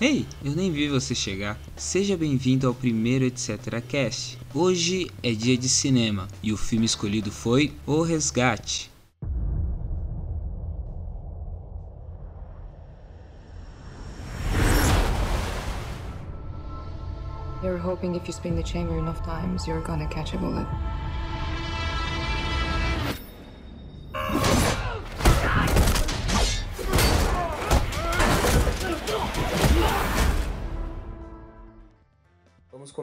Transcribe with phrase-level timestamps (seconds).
[0.00, 1.58] Ei, eu nem vi você chegar.
[1.76, 3.58] Seja bem-vindo ao primeiro Etc.
[3.88, 4.38] Cast.
[4.54, 8.90] Hoje é dia de cinema e o filme escolhido foi O Resgate.
[17.62, 20.66] You're hoping if you spin the chamber enough times, you're gonna catch a bullet.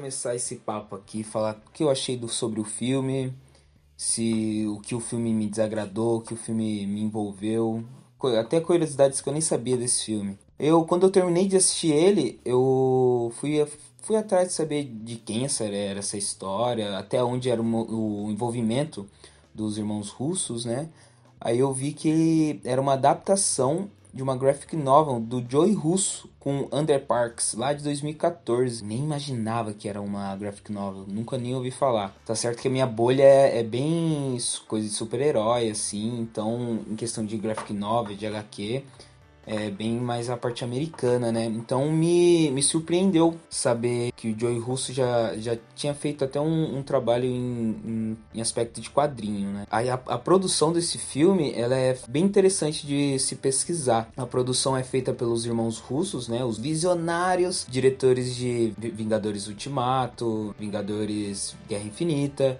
[0.09, 3.31] Começar esse papo aqui, falar o que eu achei do, sobre o filme,
[3.95, 7.83] se o que o filme me desagradou, o que o filme me envolveu,
[8.39, 10.35] até curiosidades que eu nem sabia desse filme.
[10.57, 13.63] Eu, quando eu terminei de assistir ele, eu fui,
[14.01, 18.31] fui atrás de saber de quem essa era essa história, até onde era o, o
[18.31, 19.07] envolvimento
[19.53, 20.89] dos irmãos russos, né?
[21.39, 26.67] Aí eu vi que era uma adaptação de uma graphic novel do Joey Russo com
[26.71, 28.83] Under Parks, lá de 2014.
[28.83, 32.15] Nem imaginava que era uma graphic novel, nunca nem ouvi falar.
[32.25, 36.95] Tá certo que a minha bolha é, é bem coisa de super-herói, assim, então em
[36.95, 38.83] questão de graphic novel, de HQ,
[39.49, 41.45] é bem mais a parte americana, né?
[41.45, 46.77] Então me, me surpreendeu saber que o Joey Russo já, já tinha feito até um,
[46.77, 49.65] um trabalho em, em, em, aspecto de quadrinho, né?
[49.71, 54.11] Aí a, a, produção desse filme, ela é bem interessante de se pesquisar.
[54.15, 56.45] A produção é feita pelos irmãos russos, né?
[56.45, 62.59] Os visionários diretores de Vingadores Ultimato, Vingadores Guerra Infinita,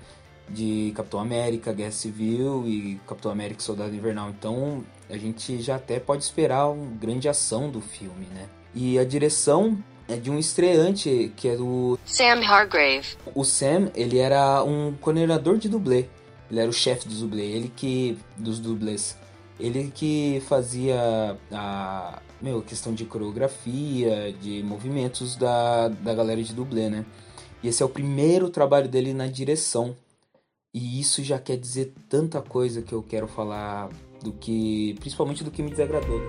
[0.52, 4.30] de Capitão América, Guerra Civil e Capitão América Soldado Invernal.
[4.30, 8.47] Então a gente já até pode esperar uma grande ação do filme, né?
[8.73, 9.77] E a direção
[10.08, 13.16] é de um estreante que é do Sam Hargrave.
[13.36, 16.08] O Sam, ele era um coordenador de dublê.
[16.50, 19.16] Ele era o chefe dos dublê, ele que dos dublês.
[19.59, 26.89] Ele que fazia a meu, questão de coreografia, de movimentos da, da galera de dublê,
[26.89, 27.05] né?
[27.61, 29.95] E esse é o primeiro trabalho dele na direção.
[30.71, 33.89] E isso já quer dizer tanta coisa que eu quero falar
[34.23, 36.21] do que principalmente do que me desagradou.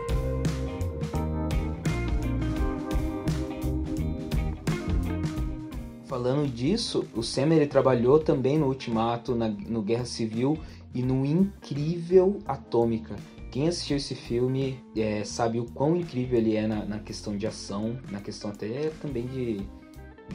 [6.07, 10.59] Falando disso, o Sam ele trabalhou também no Ultimato, na, no Guerra Civil
[10.95, 13.17] e no Incrível Atômica.
[13.51, 17.47] Quem assistiu esse filme é, sabe o quão incrível ele é na, na, questão de
[17.47, 19.61] ação, na questão até também de,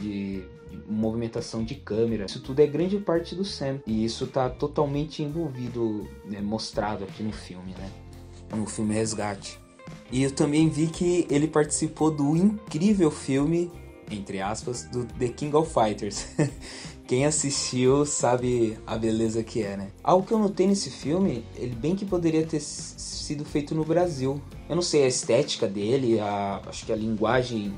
[0.00, 0.44] de,
[0.88, 2.26] movimentação de câmera.
[2.26, 3.80] Isso tudo é grande parte do Sam.
[3.86, 7.90] E isso está totalmente envolvido, né, mostrado aqui no filme, né?
[8.54, 9.58] No filme Resgate.
[10.10, 13.70] E eu também vi que ele participou do incrível filme,
[14.10, 16.26] entre aspas, do The King of Fighters.
[17.06, 19.90] Quem assistiu sabe a beleza que é, né?
[20.02, 24.40] Algo que eu notei nesse filme, ele bem que poderia ter sido feito no Brasil.
[24.68, 27.72] Eu não sei a estética dele, a, acho que a linguagem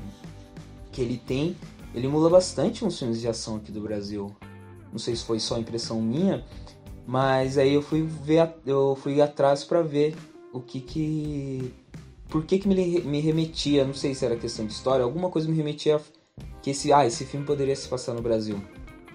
[0.91, 1.55] que ele tem
[1.93, 4.35] ele emula bastante uns filmes de ação aqui do Brasil.
[4.91, 6.45] Não sei se foi só impressão minha,
[7.05, 10.15] mas aí eu fui ver, eu fui atrás para ver
[10.51, 11.73] o que que
[12.27, 15.49] por que que me, me remetia, não sei se era questão de história, alguma coisa
[15.49, 15.99] me remetia
[16.61, 18.61] que esse, ah, esse filme poderia se passar no Brasil.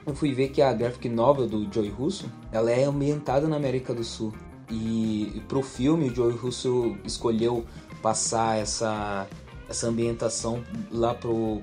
[0.04, 3.94] Eu fui ver que a graphic novel do Joey Russo, ela é ambientada na América
[3.94, 4.34] do Sul.
[4.70, 7.64] E, pro filme o Joey Russo escolheu
[8.02, 9.28] passar essa
[9.68, 10.62] essa ambientação
[10.92, 11.62] lá pro,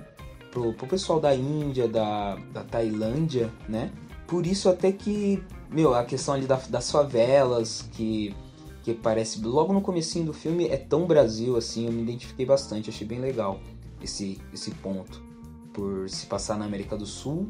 [0.51, 3.91] pro, pro pessoal da Índia, da, da Tailândia, né?
[4.28, 8.35] Por isso até que, meu, a questão ali da, das favelas, que,
[8.84, 12.90] que parece logo no comecinho do filme é tão Brasil assim, eu me identifiquei bastante,
[12.90, 13.59] achei bem legal
[14.01, 15.22] esse, esse ponto.
[15.73, 17.50] Por se passar na América do Sul,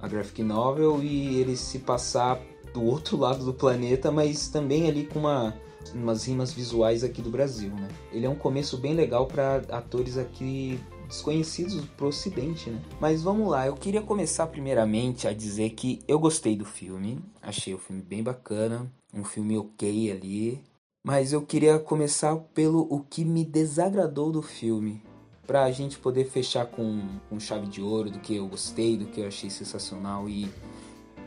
[0.00, 2.40] a graphic novel, e ele se passar
[2.72, 5.54] do outro lado do planeta, mas também ali com uma,
[5.94, 7.88] umas rimas visuais aqui do Brasil, né?
[8.12, 12.80] Ele é um começo bem legal para atores aqui desconhecidos pro ocidente, né?
[13.00, 17.74] Mas vamos lá, eu queria começar primeiramente a dizer que eu gostei do filme, achei
[17.74, 20.60] o filme bem bacana, um filme ok ali,
[21.04, 25.02] mas eu queria começar pelo o que me desagradou do filme,
[25.46, 27.00] pra gente poder fechar com,
[27.30, 30.50] com chave de ouro do que eu gostei, do que eu achei sensacional e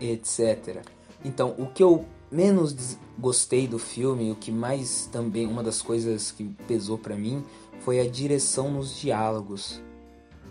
[0.01, 0.83] etc.
[1.23, 6.31] Então, o que eu menos gostei do filme, o que mais também uma das coisas
[6.31, 7.43] que pesou para mim
[7.79, 9.81] foi a direção nos diálogos.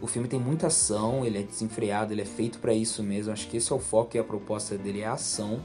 [0.00, 3.32] O filme tem muita ação, ele é desenfreado, ele é feito para isso mesmo.
[3.32, 5.60] Acho que esse é o foco e a proposta dele é a ação.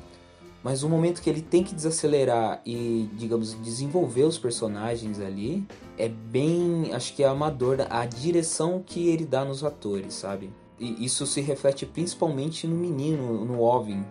[0.64, 5.68] Mas o momento que ele tem que desacelerar e, digamos, desenvolver os personagens ali
[5.98, 10.50] é bem, acho que é amador a direção que ele dá nos atores, sabe?
[10.80, 14.04] E isso se reflete principalmente no menino, no Ovin.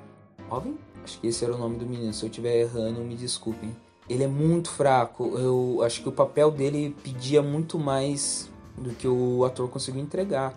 [0.51, 0.77] Ovin?
[1.03, 2.13] Acho que esse era o nome do menino.
[2.13, 3.75] Se eu estiver errando, me desculpem
[4.09, 5.39] ele é muito fraco.
[5.39, 10.55] Eu acho que o papel dele pedia muito mais do que o ator conseguiu entregar.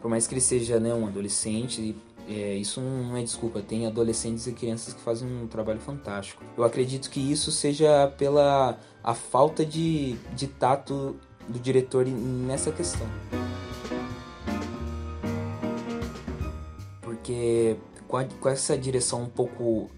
[0.00, 1.96] Por mais que ele seja né, um adolescente,
[2.28, 3.60] é, isso não é desculpa.
[3.60, 6.42] Tem adolescentes e crianças que fazem um trabalho fantástico.
[6.56, 11.16] Eu acredito que isso seja pela a falta de, de tato
[11.48, 13.06] do diretor nessa questão.
[17.02, 17.76] Porque
[18.08, 19.90] com, a, com essa direção um pouco,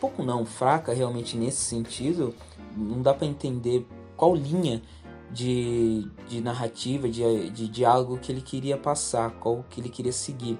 [0.00, 2.34] pouco não, fraca realmente nesse sentido,
[2.76, 4.82] não dá para entender qual linha
[5.30, 10.58] de, de narrativa, de, de diálogo que ele queria passar, qual que ele queria seguir.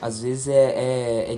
[0.00, 1.36] Às vezes é, é, é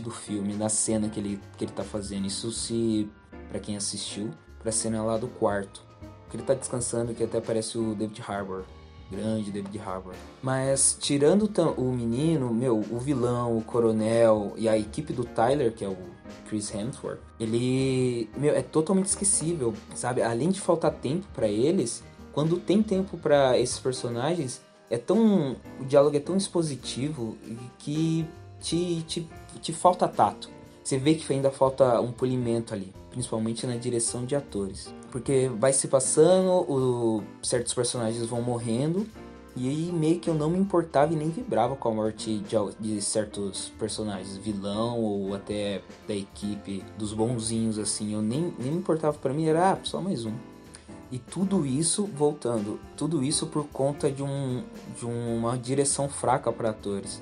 [0.00, 2.26] do filme, da cena que ele, que ele tá fazendo.
[2.26, 3.08] Isso se,
[3.48, 4.30] para quem assistiu,
[4.60, 5.82] pra cena lá do quarto.
[6.28, 8.64] Que ele tá descansando, que até parece o David Harbour
[9.10, 10.14] grande David Harbour.
[10.42, 15.84] Mas tirando o menino, meu, o vilão, o coronel e a equipe do Tyler, que
[15.84, 15.96] é o
[16.48, 20.22] Chris Hemsworth, ele, meu, é totalmente esquecível, sabe?
[20.22, 22.02] Além de faltar tempo para eles,
[22.32, 27.36] quando tem tempo para esses personagens, é tão o diálogo é tão expositivo
[27.78, 28.26] que
[28.60, 29.28] te, te,
[29.60, 30.50] te falta tato.
[30.82, 34.92] Você vê que ainda falta um polimento ali, principalmente na direção de atores.
[35.10, 39.06] Porque vai se passando, o, certos personagens vão morrendo,
[39.56, 42.56] e aí meio que eu não me importava e nem vibrava com a morte de,
[42.78, 48.14] de, certos personagens, vilão ou até da equipe, dos bonzinhos assim.
[48.14, 50.32] Eu nem, nem me importava, para mim era ah, só mais um.
[51.10, 54.62] E tudo isso, voltando, tudo isso por conta de, um,
[54.96, 57.20] de uma direção fraca para atores.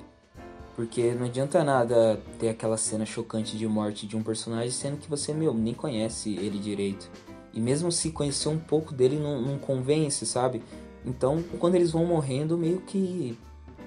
[0.76, 5.08] Porque não adianta nada ter aquela cena chocante de morte de um personagem, sendo que
[5.08, 7.10] você, meu, nem conhece ele direito.
[7.52, 10.62] E mesmo se conhecer um pouco dele, não, não convence, sabe?
[11.04, 13.38] Então, quando eles vão morrendo, meio que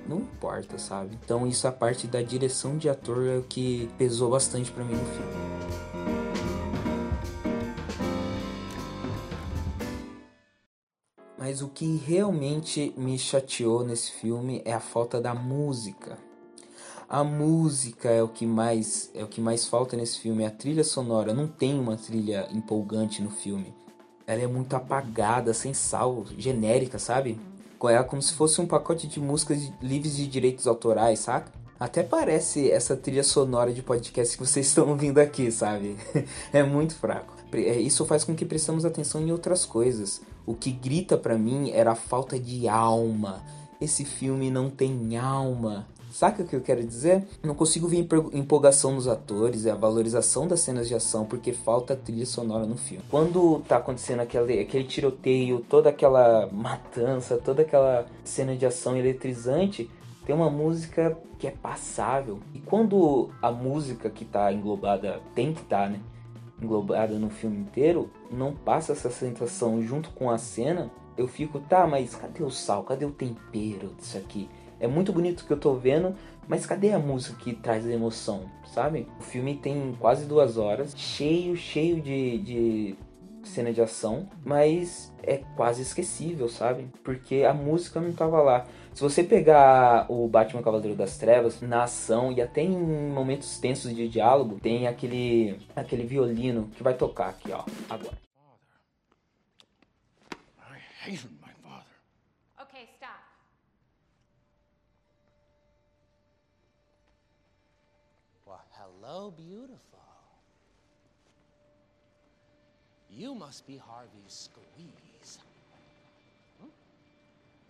[0.07, 1.17] não importa, sabe?
[1.23, 4.95] Então, isso a parte da direção de ator é o que pesou bastante para mim
[4.95, 5.51] no filme.
[11.37, 16.17] Mas o que realmente me chateou nesse filme é a falta da música.
[17.13, 20.45] A música é o que mais é o que mais falta nesse filme.
[20.45, 23.73] A trilha sonora não tem uma trilha empolgante no filme.
[24.25, 27.37] Ela é muito apagada, sem sal, genérica, sabe?
[27.83, 31.51] É como se fosse um pacote de músicas livres de direitos autorais, saca?
[31.77, 35.97] Até parece essa trilha sonora de podcast que vocês estão ouvindo aqui, sabe?
[36.53, 37.35] é muito fraco.
[37.51, 40.21] É, isso faz com que prestamos atenção em outras coisas.
[40.45, 43.43] O que grita para mim era a falta de alma.
[43.81, 45.85] Esse filme não tem alma.
[46.11, 47.25] Saca o que eu quero dizer?
[47.41, 52.25] Não consigo ver empolgação nos atores a valorização das cenas de ação porque falta trilha
[52.25, 53.03] sonora no filme.
[53.09, 59.89] Quando tá acontecendo aquele, aquele tiroteio, toda aquela matança, toda aquela cena de ação eletrizante,
[60.25, 62.39] tem uma música que é passável.
[62.53, 65.99] E quando a música que tá englobada, tem que estar, tá, né?
[66.61, 71.87] Englobada no filme inteiro, não passa essa sensação junto com a cena, eu fico, tá,
[71.87, 72.83] mas cadê o sal?
[72.83, 74.49] Cadê o tempero disso aqui?
[74.81, 76.15] É muito bonito o que eu tô vendo,
[76.47, 79.07] mas cadê a música que traz a emoção, sabe?
[79.19, 82.95] O filme tem quase duas horas, cheio, cheio de, de
[83.43, 86.87] cena de ação, mas é quase esquecível, sabe?
[87.03, 88.65] Porque a música não tava lá.
[88.91, 92.75] Se você pegar o Batman Cavaleiro das Trevas na ação e até em
[93.09, 98.17] momentos tensos de diálogo, tem aquele aquele violino que vai tocar aqui, ó, agora.
[101.07, 101.17] I
[109.03, 109.79] Hello, beautiful.
[113.09, 115.39] You must be Harvey's squeeze.
[116.59, 116.67] Hmm?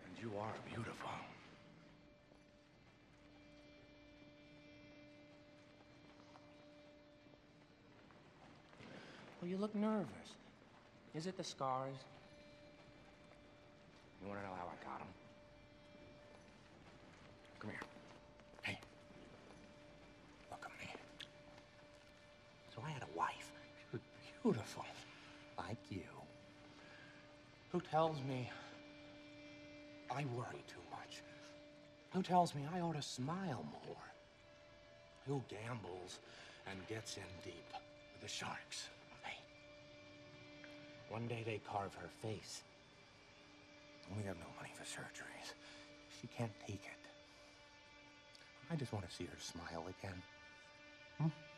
[0.06, 1.10] And you are beautiful.
[9.42, 10.08] Well, you look nervous.
[11.16, 11.96] Is it the scars?
[14.22, 15.08] You want to know how I got them?
[17.60, 17.91] Come here.
[24.44, 24.86] Beautiful,
[25.58, 26.02] like you,
[27.72, 28.50] who tells me
[30.10, 31.22] I worry too much,
[32.12, 34.04] who tells me I ought to smile more,
[35.28, 36.20] who gambles
[36.70, 37.72] and gets in deep
[38.14, 38.90] with the sharks.
[39.24, 39.38] Hey,
[41.10, 42.64] one day they carve her face.
[44.18, 45.54] We have no money for surgeries.
[46.20, 47.02] She can't take it.
[48.70, 50.22] I just want to see her smile again.
[51.18, 51.51] Hmm?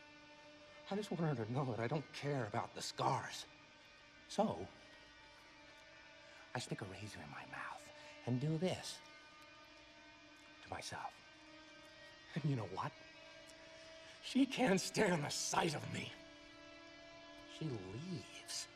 [0.94, 3.46] I just want her to know that I don't care about the scars.
[4.28, 4.64] So,
[6.54, 7.82] I stick a razor in my mouth
[8.26, 8.98] and do this
[10.62, 11.10] to myself.
[12.36, 12.92] And you know what?
[14.22, 16.12] She can't stand the sight of me.
[17.58, 18.68] She leaves.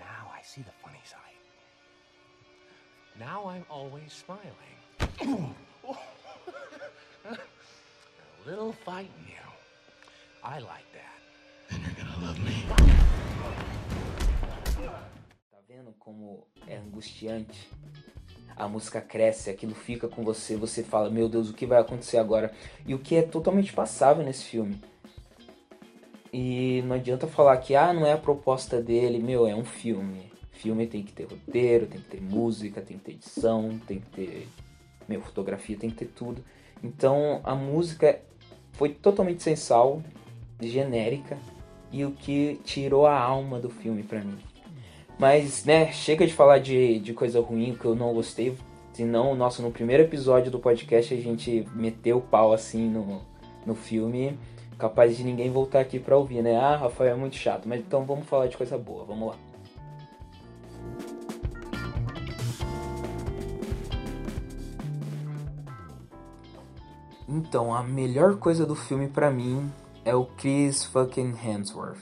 [0.00, 1.20] Now I see the funny side.
[3.20, 5.54] Now I'm always smiling.
[7.30, 7.38] a
[8.44, 9.55] little fight in you.
[10.48, 11.74] I like that.
[11.74, 12.66] And you're gonna love me.
[15.50, 17.68] Tá vendo como é angustiante?
[18.54, 22.18] A música cresce, aquilo fica com você, você fala, meu Deus, o que vai acontecer
[22.18, 22.52] agora?
[22.86, 24.80] E o que é totalmente passável nesse filme.
[26.32, 30.30] E não adianta falar que ah, não é a proposta dele, meu, é um filme.
[30.52, 34.10] Filme tem que ter roteiro, tem que ter música, tem que ter edição, tem que
[34.10, 34.48] ter.
[35.08, 36.44] Meu, fotografia tem que ter tudo.
[36.84, 38.20] Então a música
[38.74, 40.00] foi totalmente sensal,
[40.60, 41.38] genérica,
[41.92, 44.38] e o que tirou a alma do filme pra mim.
[45.18, 48.56] Mas, né, chega de falar de, de coisa ruim que eu não gostei.
[48.92, 53.22] Senão, nossa, no primeiro episódio do podcast a gente meteu o pau assim no,
[53.64, 54.38] no filme.
[54.78, 56.56] Capaz de ninguém voltar aqui pra ouvir, né?
[56.56, 57.66] Ah, Rafael é muito chato.
[57.66, 59.36] Mas então vamos falar de coisa boa, vamos lá.
[67.28, 69.70] Então, a melhor coisa do filme pra mim
[70.06, 71.98] é o Chris fucking Hemsworth.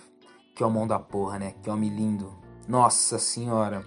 [0.54, 1.54] Que é o mão da porra, né?
[1.62, 2.30] Que homem lindo.
[2.68, 3.82] Nossa senhora.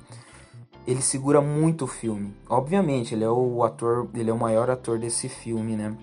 [0.88, 2.34] Ele segura muito o filme.
[2.50, 5.96] Obviamente, ele é o ator, ele é o maior ator desse filme, né?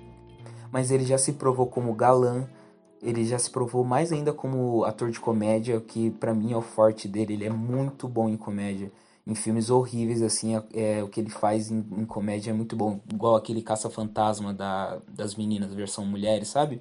[0.71, 2.49] Mas ele já se provou como galã,
[3.02, 6.62] ele já se provou mais ainda como ator de comédia, que para mim é o
[6.62, 7.35] forte dele.
[7.35, 8.92] Ele é muito bom em comédia.
[9.26, 12.76] Em filmes horríveis, assim, é, é o que ele faz em, em, comédia é muito
[12.76, 13.00] bom.
[13.12, 16.80] Igual aquele Caça-Fantasma da, das meninas, versão mulheres, sabe?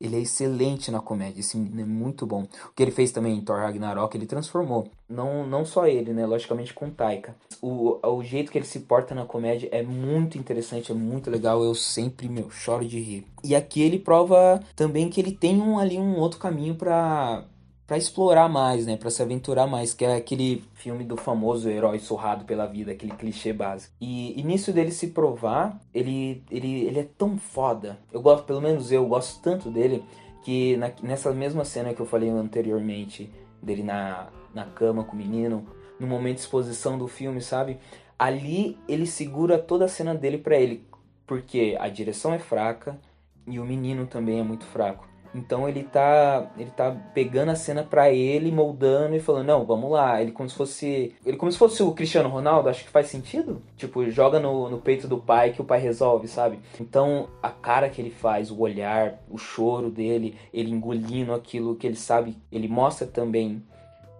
[0.00, 2.42] Ele é excelente na comédia, é muito bom.
[2.42, 4.88] O que ele fez também em Thor Ragnarok, ele transformou.
[5.08, 6.24] Não, não só ele, né?
[6.24, 7.34] Logicamente com Taika.
[7.60, 11.64] O, o jeito que ele se porta na comédia é muito interessante, é muito legal.
[11.64, 13.26] Eu sempre, meu, choro de rir.
[13.42, 17.44] E aqui ele prova também que ele tem um, ali um outro caminho para
[17.88, 21.98] para explorar mais, né, para se aventurar mais, que é aquele filme do famoso herói
[21.98, 23.94] surrado pela vida, aquele clichê básico.
[23.98, 27.98] E, e nisso dele se provar, ele, ele, ele é tão foda.
[28.12, 30.04] Eu gosto, pelo menos eu gosto tanto dele
[30.42, 35.18] que na, nessa mesma cena que eu falei anteriormente dele na, na cama com o
[35.18, 35.66] menino,
[35.98, 37.78] no momento de exposição do filme, sabe?
[38.18, 40.86] Ali ele segura toda a cena dele para ele,
[41.26, 43.00] porque a direção é fraca
[43.46, 45.08] e o menino também é muito fraco.
[45.34, 49.90] Então ele tá, ele tá pegando a cena para ele, moldando e falando: "Não, vamos
[49.90, 50.20] lá".
[50.20, 53.62] Ele como se fosse, ele como se fosse o Cristiano Ronaldo, acho que faz sentido?
[53.76, 56.58] Tipo, joga no, no peito do pai que o pai resolve, sabe?
[56.80, 61.86] Então, a cara que ele faz, o olhar, o choro dele, ele engolindo aquilo que
[61.86, 63.62] ele sabe, ele mostra também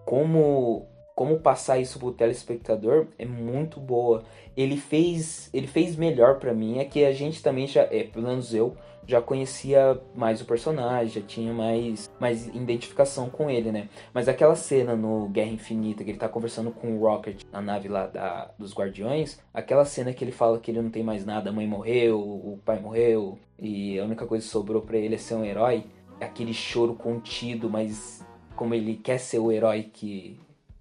[0.05, 0.87] como
[1.19, 4.23] como passar isso pro telespectador é muito boa.
[4.57, 8.29] Ele fez, ele fez melhor para mim, é que a gente também já, é, pelo
[8.29, 13.89] menos eu, já conhecia mais o personagem, já tinha mais, mais identificação com ele, né?
[14.15, 17.89] Mas aquela cena no Guerra Infinita, que ele tá conversando com o Rocket na nave
[17.89, 21.51] lá da, dos Guardiões, aquela cena que ele fala que ele não tem mais nada,
[21.51, 25.19] a mãe morreu, o pai morreu, e a única coisa que sobrou para ele é
[25.19, 25.85] ser um herói,
[26.21, 30.39] é aquele choro contido, mas como ele quer ser o herói que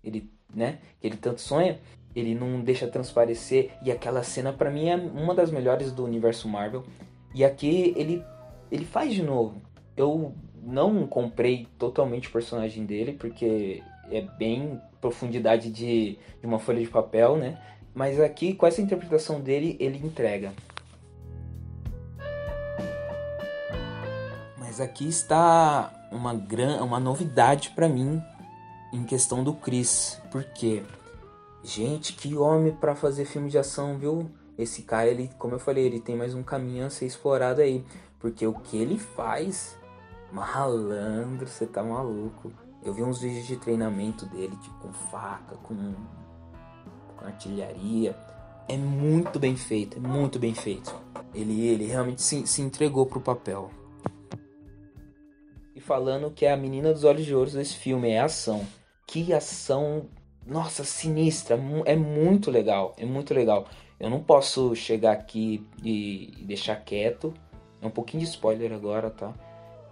[0.09, 1.79] ele, né, que ele tanto sonha,
[2.15, 6.47] ele não deixa transparecer, e aquela cena para mim é uma das melhores do universo
[6.47, 6.83] Marvel.
[7.33, 8.23] E aqui ele,
[8.71, 9.61] ele faz de novo.
[9.95, 10.33] Eu
[10.63, 16.87] não comprei totalmente o personagem dele, porque é bem profundidade de, de uma folha de
[16.87, 17.61] papel, né?
[17.93, 20.51] Mas aqui, com essa interpretação dele, ele entrega.
[24.57, 28.21] Mas aqui está uma, gran, uma novidade para mim
[28.93, 30.21] em questão do Chris.
[30.31, 30.83] Porque,
[31.63, 34.29] gente, que homem para fazer filme de ação, viu?
[34.57, 37.85] esse cara, ele, como eu falei, ele tem mais um caminho a ser explorado aí.
[38.19, 39.77] Porque o que ele faz,
[40.31, 42.51] malandro, você tá maluco.
[42.83, 45.93] Eu vi uns vídeos de treinamento dele, tipo, com faca, com,
[47.15, 48.17] com artilharia.
[48.67, 50.93] É muito bem feito, é muito bem feito.
[51.33, 53.69] Ele, ele realmente se, se entregou pro papel.
[55.87, 58.67] Falando que é a menina dos olhos de ouro desse filme é ação.
[59.07, 60.09] Que ação,
[60.45, 63.65] nossa, sinistra, é muito legal, é muito legal.
[63.97, 67.33] Eu não posso chegar aqui e deixar quieto.
[67.81, 69.33] É um pouquinho de spoiler agora, tá?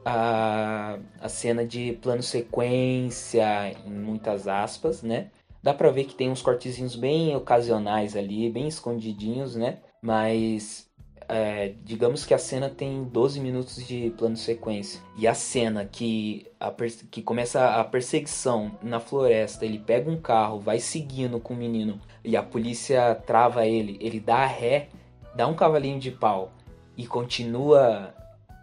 [0.03, 5.31] A, a cena de plano sequência, em muitas aspas, né?
[5.63, 9.77] Dá pra ver que tem uns cortezinhos bem ocasionais ali, bem escondidinhos, né?
[10.01, 10.84] Mas
[11.27, 15.01] é, digamos que a cena tem 12 minutos de plano sequência.
[15.17, 16.71] E a cena que, a
[17.09, 21.99] que começa a perseguição na floresta, ele pega um carro, vai seguindo com o menino
[22.23, 24.89] e a polícia trava ele, ele dá ré,
[25.35, 26.51] dá um cavalinho de pau
[26.97, 28.13] e continua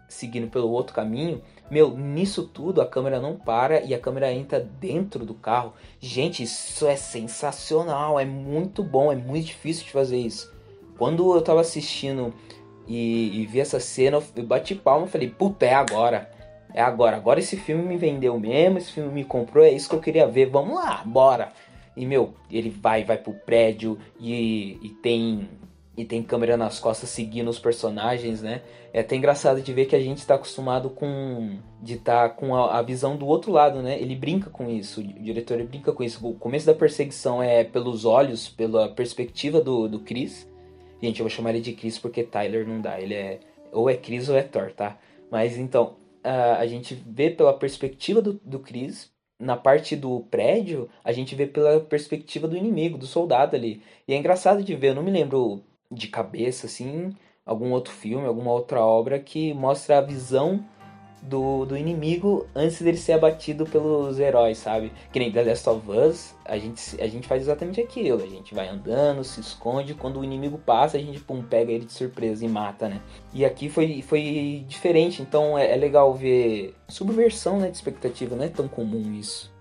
[0.07, 1.41] seguindo pelo outro caminho.
[1.71, 5.73] Meu, nisso tudo a câmera não para e a câmera entra dentro do carro.
[5.99, 10.52] Gente, isso é sensacional, é muito bom, é muito difícil de fazer isso.
[11.03, 12.33] Quando eu tava assistindo
[12.87, 16.31] e, e vi essa cena, eu bati palma e falei, puta, é agora.
[16.73, 17.17] É agora.
[17.17, 20.25] Agora esse filme me vendeu mesmo, esse filme me comprou, é isso que eu queria
[20.25, 20.45] ver.
[20.45, 21.51] Vamos lá, bora.
[21.97, 25.49] E meu, ele vai, vai pro prédio e, e tem
[25.97, 28.61] e tem câmera nas costas seguindo os personagens, né?
[28.93, 32.55] É até engraçado de ver que a gente está acostumado com de estar tá com
[32.55, 33.99] a, a, visão do outro lado, né?
[33.99, 36.25] Ele brinca com isso, o diretor brinca com isso.
[36.25, 40.52] O começo da perseguição é pelos olhos, pela perspectiva do, do Chris.
[41.03, 43.41] Gente, eu vou chamar ele de Chris porque Tyler não dá, ele é
[43.73, 44.97] ou é Chris ou é Thor, tá?
[45.29, 50.89] Mas então, a, a gente vê pela perspectiva do, do Chris, na parte do prédio,
[51.03, 53.81] a gente vê pela perspectiva do inimigo, do soldado ali.
[54.07, 57.13] E é engraçado de ver, eu não me lembro de cabeça, assim,
[57.45, 60.63] algum outro filme, alguma outra obra que mostra a visão
[61.27, 64.91] do, do inimigo antes dele ser abatido pelos heróis, sabe?
[65.11, 68.21] Que nem The Last of Us, a gente, a gente faz exatamente aquilo.
[68.21, 71.85] A gente vai andando, se esconde, quando o inimigo passa, a gente pum, pega ele
[71.85, 73.01] de surpresa e mata, né?
[73.33, 78.43] E aqui foi, foi diferente, então é, é legal ver subversão né, de expectativa, não
[78.43, 79.51] é tão comum isso.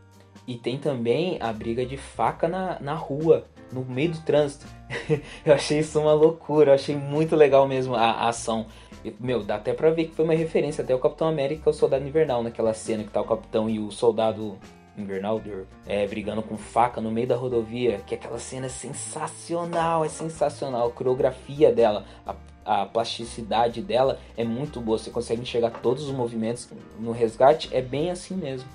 [0.46, 4.66] E tem também a briga de faca na, na rua, no meio do trânsito.
[5.44, 8.66] eu achei isso uma loucura, eu achei muito legal mesmo a, a ação.
[9.04, 11.72] E, meu, dá até pra ver que foi uma referência até o Capitão América o
[11.72, 14.58] Soldado Invernal, naquela cena que tá o Capitão e o Soldado
[14.96, 15.40] Invernal
[15.86, 20.88] é, brigando com faca no meio da rodovia, que aquela cena é sensacional, é sensacional.
[20.88, 24.98] A coreografia dela, a, a plasticidade dela é muito boa.
[24.98, 26.68] Você consegue enxergar todos os movimentos
[27.00, 28.68] no resgate, é bem assim mesmo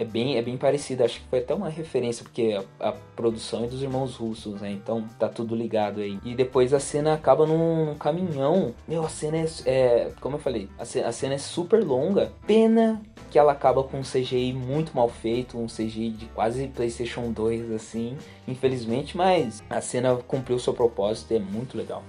[0.00, 1.04] é bem, é bem parecido.
[1.04, 4.72] Acho que foi até uma referência, porque a, a, produção é dos irmãos russos, né?
[4.72, 6.18] Então tá tudo ligado aí.
[6.24, 8.74] E depois a cena acaba num, num caminhão.
[8.88, 12.32] Meu, a cena é, é como eu falei, a cena, a cena, é super longa.
[12.46, 17.30] Pena que ela acaba com um CGI muito mal feito, um CGI de quase PlayStation
[17.30, 18.16] 2, assim.
[18.48, 22.02] Infelizmente, mas a cena cumpriu seu propósito e é muito legal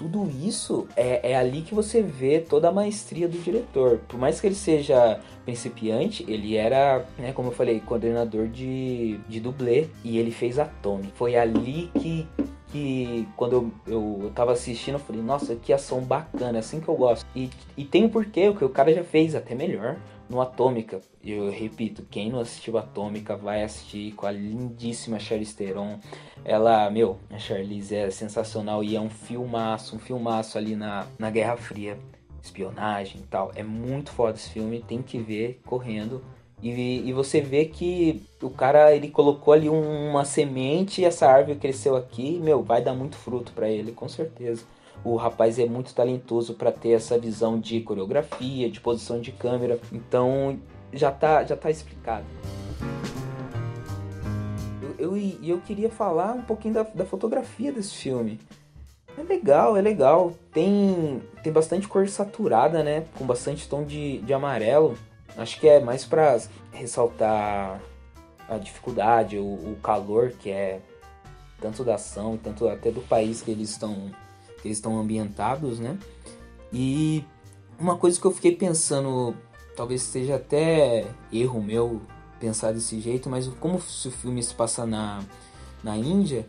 [0.00, 3.98] tudo isso é, é ali que você vê toda a maestria do diretor.
[4.08, 9.38] Por mais que ele seja principiante, ele era, né, como eu falei, coordenador de, de
[9.40, 11.12] dublê e ele fez Atomic.
[11.14, 12.26] Foi ali que
[12.68, 16.80] que quando eu, eu, eu tava assistindo, eu falei, nossa, que ação bacana, é assim
[16.80, 17.26] que eu gosto.
[17.34, 19.96] E, e tem um porquê, o que o cara já fez até melhor
[20.30, 21.00] no Atômica.
[21.22, 25.98] Eu repito, quem não assistiu Atômica vai assistir com a lindíssima Charlize Theron.
[26.44, 31.28] Ela, meu, a Charlize é sensacional e é um filmaço, um filmaço ali na, na
[31.30, 31.98] Guerra Fria.
[32.40, 33.52] Espionagem e tal.
[33.54, 36.22] É muito foda esse filme, tem que ver correndo.
[36.62, 41.58] E, e você vê que o cara ele colocou ali uma semente e essa árvore
[41.58, 44.64] cresceu aqui, meu, vai dar muito fruto para ele, com certeza.
[45.02, 49.78] O rapaz é muito talentoso para ter essa visão de coreografia, de posição de câmera.
[49.92, 50.58] Então
[50.92, 52.26] já tá, já tá explicado.
[54.98, 58.38] Eu, eu, eu queria falar um pouquinho da, da fotografia desse filme.
[59.16, 60.32] É legal, é legal.
[60.52, 63.04] Tem, tem bastante cor saturada, né?
[63.16, 64.96] Com bastante tom de, de amarelo.
[65.36, 66.38] Acho que é mais para
[66.72, 67.80] ressaltar
[68.48, 70.80] a dificuldade, o, o, calor que é
[71.60, 74.10] tanto da ação, tanto até do país que eles estão
[74.64, 75.98] eles estão ambientados, né?
[76.72, 77.24] E
[77.78, 79.34] uma coisa que eu fiquei pensando,
[79.76, 82.00] talvez seja até erro meu
[82.38, 85.20] pensar desse jeito, mas como se o filme se passa na,
[85.82, 86.46] na Índia,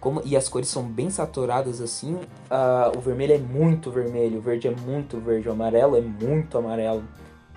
[0.00, 4.40] como, e as cores são bem saturadas assim, uh, o vermelho é muito vermelho, o
[4.42, 7.02] verde é muito verde, o amarelo é muito amarelo.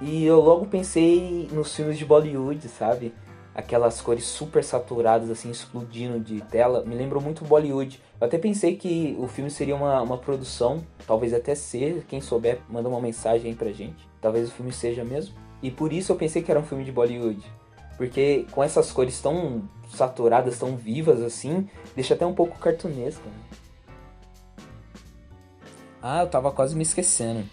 [0.01, 3.13] E eu logo pensei nos filmes de Bollywood, sabe?
[3.57, 7.99] Aquelas cores super saturadas, assim, explodindo de tela, me lembrou muito Bollywood.
[8.21, 12.59] Eu até pensei que o filme seria uma, uma produção, talvez até ser, quem souber,
[12.69, 14.07] manda uma mensagem aí pra gente.
[14.21, 15.33] Talvez o filme seja mesmo.
[15.63, 17.41] E por isso eu pensei que era um filme de Bollywood.
[17.97, 23.27] Porque com essas cores tão saturadas, tão vivas assim, deixa até um pouco cartunesco.
[23.27, 23.57] Né?
[25.99, 27.43] Ah, eu tava quase me esquecendo.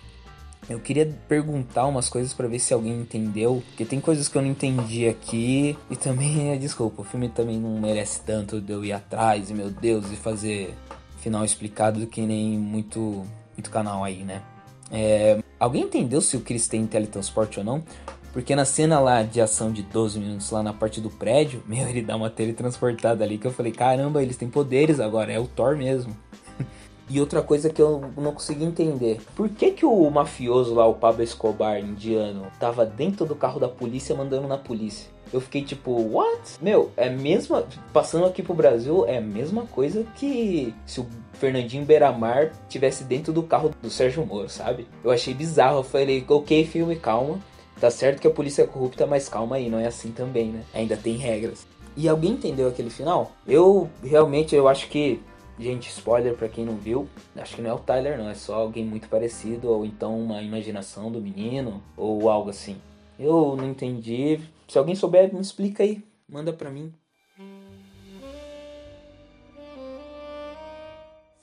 [0.68, 4.42] Eu queria perguntar umas coisas para ver se alguém entendeu, porque tem coisas que eu
[4.42, 8.92] não entendi aqui e também, desculpa, o filme também não merece tanto de eu ir
[8.92, 10.74] atrás e meu Deus e fazer
[11.18, 13.24] final explicado que nem muito
[13.56, 14.42] muito canal aí, né?
[14.90, 17.82] É, alguém entendeu se o Chris tem teletransporte ou não?
[18.32, 21.88] Porque na cena lá de ação de 12 minutos lá na parte do prédio, meu,
[21.88, 25.46] ele dá uma teletransportada ali que eu falei, caramba, eles têm poderes agora, é o
[25.46, 26.14] Thor mesmo.
[27.08, 29.20] E outra coisa que eu não consegui entender.
[29.36, 33.68] Por que que o mafioso lá, o Pablo Escobar, indiano, tava dentro do carro da
[33.68, 35.12] polícia mandando na polícia?
[35.32, 36.40] Eu fiquei tipo, what?
[36.62, 37.66] Meu, é mesma.
[37.92, 43.32] Passando aqui pro Brasil, é a mesma coisa que se o Fernandinho Beiramar tivesse dentro
[43.32, 44.86] do carro do Sérgio Moro, sabe?
[45.02, 45.78] Eu achei bizarro.
[45.78, 47.40] Eu falei, ok, filme, calma.
[47.80, 50.62] Tá certo que a polícia é corrupta, mas calma aí, não é assim também, né?
[50.72, 51.66] Ainda tem regras.
[51.96, 53.32] E alguém entendeu aquele final?
[53.46, 55.20] Eu realmente eu acho que
[55.58, 58.56] Gente, spoiler para quem não viu, acho que não é o Tyler não, é só
[58.56, 62.76] alguém muito parecido ou então uma imaginação do menino ou algo assim.
[63.18, 64.40] Eu não entendi.
[64.66, 66.92] Se alguém souber, me explica aí, manda pra mim.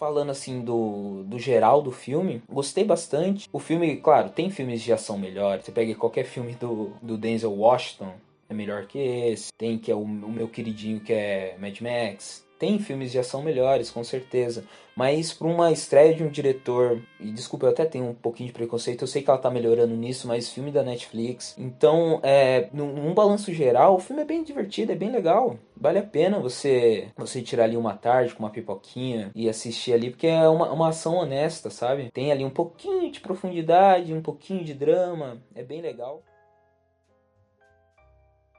[0.02, 3.48] falando assim do, do geral do filme, gostei bastante.
[3.54, 5.62] O filme, claro, tem filmes de ação melhor.
[5.62, 8.12] Você pega qualquer filme do, do Denzel Washington,
[8.50, 9.54] é melhor que esse.
[9.56, 12.44] Tem que é o, o meu queridinho que é Mad Max.
[12.62, 14.64] Tem filmes de ação melhores, com certeza.
[14.96, 18.54] Mas para uma estreia de um diretor, e desculpa, eu até tenho um pouquinho de
[18.54, 21.56] preconceito, eu sei que ela tá melhorando nisso, mas filme da Netflix.
[21.58, 25.58] Então, é, num, num balanço geral, o filme é bem divertido, é bem legal.
[25.76, 30.12] Vale a pena você você tirar ali uma tarde com uma pipoquinha e assistir ali,
[30.12, 32.12] porque é uma, uma ação honesta, sabe?
[32.12, 36.22] Tem ali um pouquinho de profundidade, um pouquinho de drama, é bem legal.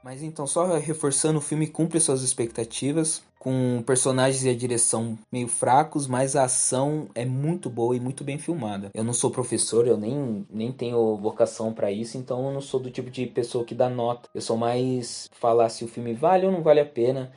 [0.03, 5.47] Mas então, só reforçando, o filme cumpre suas expectativas, com personagens e a direção meio
[5.47, 8.89] fracos, mas a ação é muito boa e muito bem filmada.
[8.93, 12.79] Eu não sou professor, eu nem, nem tenho vocação para isso, então eu não sou
[12.79, 14.29] do tipo de pessoa que dá nota.
[14.33, 17.31] Eu sou mais falar se o filme vale ou não vale a pena,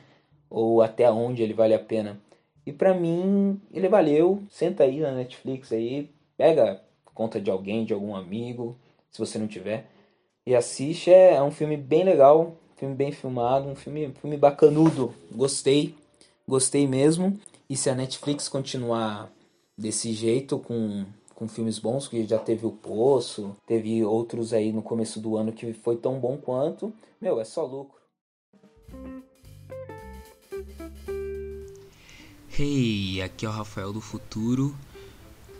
[0.49, 2.19] ou até onde ele vale a pena.
[2.65, 4.43] E para mim, ele valeu.
[4.49, 6.81] Senta aí na Netflix aí, pega
[7.13, 8.77] conta de alguém, de algum amigo,
[9.09, 9.89] se você não tiver
[10.47, 11.11] e assiste.
[11.11, 15.13] É, é um filme bem legal, filme bem filmado, um filme, filme bacanudo.
[15.29, 15.93] Gostei,
[16.47, 17.37] gostei mesmo.
[17.69, 19.29] E se a Netflix continuar
[19.77, 21.05] desse jeito, com,
[21.35, 25.51] com filmes bons, que já teve O Poço, teve outros aí no começo do ano
[25.51, 27.97] que foi tão bom quanto, meu, é só lucro.
[32.57, 34.73] Hey, aqui é o Rafael do Futuro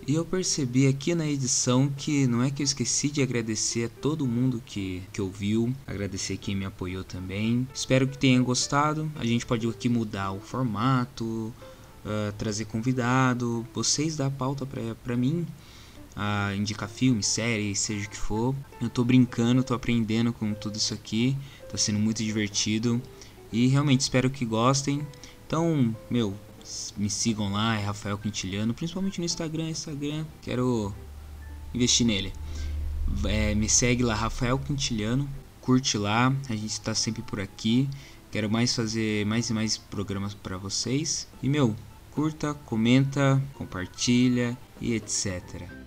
[0.07, 4.01] e eu percebi aqui na edição que não é que eu esqueci de agradecer a
[4.01, 7.67] todo mundo que, que ouviu, agradecer quem me apoiou também.
[7.73, 9.11] Espero que tenham gostado.
[9.17, 14.65] A gente pode aqui mudar o formato, uh, trazer convidado, vocês dar pauta
[15.03, 15.45] para mim.
[16.15, 18.55] Uh, indicar filme, série, seja o que for.
[18.81, 21.35] Eu tô brincando, tô aprendendo com tudo isso aqui.
[21.69, 23.01] Tá sendo muito divertido.
[23.51, 25.05] E realmente espero que gostem.
[25.45, 26.33] Então, meu,
[26.97, 30.93] me sigam lá, é Rafael Quintiliano, principalmente no Instagram, Instagram, quero
[31.73, 32.33] investir nele.
[33.25, 35.29] É, me segue lá, Rafael Quintiliano,
[35.61, 37.89] curte lá, a gente está sempre por aqui.
[38.31, 41.27] Quero mais fazer mais e mais programas para vocês.
[41.41, 41.75] E meu,
[42.11, 45.86] curta, comenta, compartilha e etc.